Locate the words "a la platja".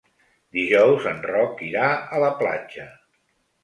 1.97-2.93